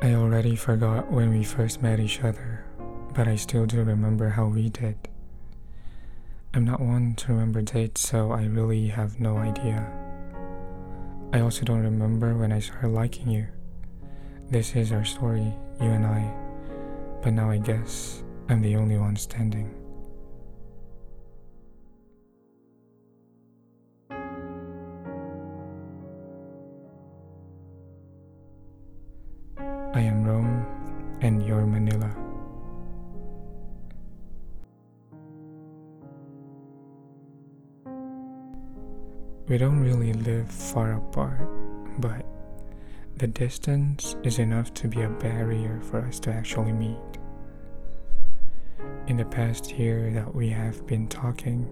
[0.00, 2.64] I already forgot when we first met each other,
[3.14, 4.96] but I still do remember how we did.
[6.54, 9.84] I'm not one to remember dates, so I really have no idea.
[11.32, 13.48] I also don't remember when I started liking you.
[14.48, 16.32] This is our story, you and I,
[17.20, 19.77] but now I guess I'm the only one standing.
[29.98, 30.64] I am Rome
[31.22, 32.08] and you're Manila.
[39.48, 41.48] We don't really live far apart,
[42.00, 42.24] but
[43.16, 47.18] the distance is enough to be a barrier for us to actually meet.
[49.08, 51.66] In the past year that we have been talking,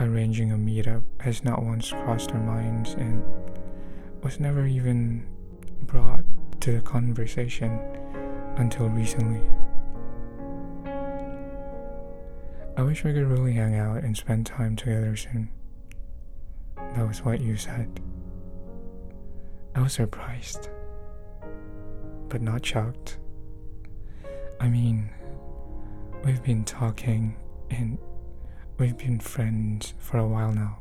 [0.00, 3.24] arranging a meetup has not once crossed our minds and
[4.22, 5.26] was never even
[5.86, 6.24] brought
[6.64, 7.78] to the conversation
[8.56, 9.42] until recently.
[12.78, 15.50] I wish we could really hang out and spend time together soon.
[16.94, 18.00] That was what you said.
[19.74, 20.70] I was surprised,
[22.30, 23.18] but not shocked.
[24.58, 25.10] I mean,
[26.24, 27.36] we've been talking
[27.68, 27.98] and
[28.78, 30.78] we've been friends for a while now.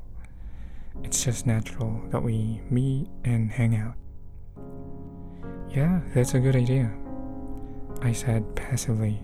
[1.03, 3.95] It's just natural that we meet and hang out.
[5.73, 6.91] Yeah, that's a good idea.
[8.03, 9.23] I said passively,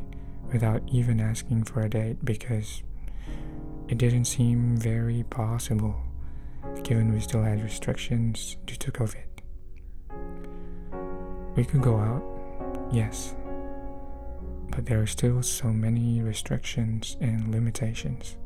[0.52, 2.82] without even asking for a date, because
[3.88, 5.96] it didn't seem very possible,
[6.82, 9.26] given we still had restrictions due to COVID.
[11.56, 12.24] We could go out,
[12.92, 13.36] yes,
[14.72, 18.38] but there are still so many restrictions and limitations.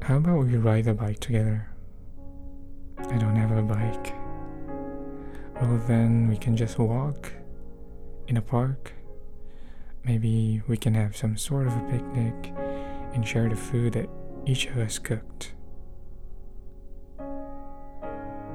[0.00, 1.68] How about we ride the bike together?
[2.98, 3.45] I don't have.
[5.60, 7.32] Well, then we can just walk
[8.28, 8.92] in a park.
[10.04, 12.52] Maybe we can have some sort of a picnic
[13.14, 14.08] and share the food that
[14.44, 15.54] each of us cooked.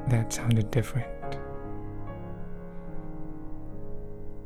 [0.10, 1.08] That sounded different.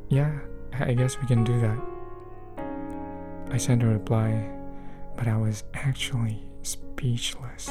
[0.08, 0.38] Yeah,
[0.72, 1.78] I guess we can do that.
[3.50, 4.48] I sent a reply,
[5.14, 7.68] but I was actually speechless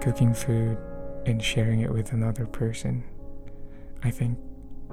[0.00, 0.78] cooking food
[1.28, 3.04] and sharing it with another person,
[4.02, 4.38] I think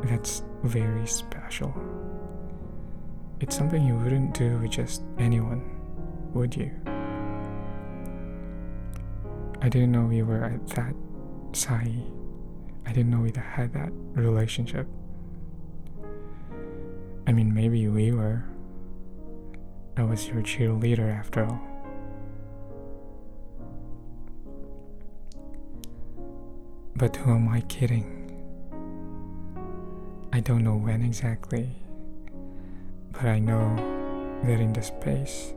[0.04, 1.74] that's very special.
[3.40, 5.64] It's something you wouldn't do with just anyone,
[6.34, 6.72] would you?
[9.62, 10.94] I didn't know we were at that
[11.54, 11.90] sai.
[12.86, 14.88] I didn't know we had that relationship.
[17.28, 18.44] I mean, maybe we were.
[19.98, 21.75] I was your cheerleader after all.
[26.98, 28.32] But who am I kidding?
[30.32, 31.76] I don't know when exactly,
[33.12, 33.76] but I know
[34.44, 35.54] that in the space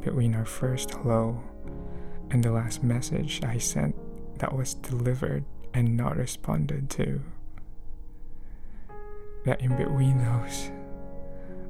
[0.00, 1.42] between our first hello
[2.30, 3.94] and the last message I sent
[4.38, 5.44] that was delivered
[5.74, 7.20] and not responded to,
[9.44, 10.70] that in between those,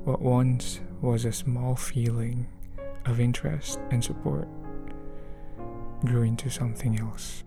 [0.05, 2.47] what once was a small feeling
[3.05, 4.47] of interest and support
[6.05, 7.43] grew into something else.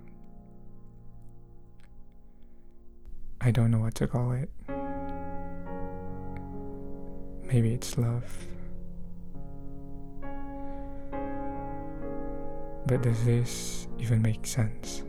[3.44, 4.52] I don't know what to call it.
[7.44, 8.24] Maybe it's love.
[12.86, 15.04] But does this even make sense?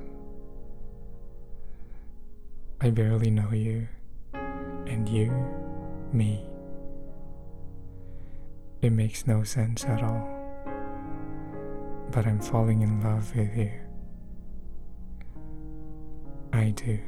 [2.81, 3.87] I barely know you,
[4.33, 5.31] and you,
[6.13, 6.47] me.
[8.81, 10.27] It makes no sense at all.
[12.11, 13.73] But I'm falling in love with you.
[16.53, 16.99] I do.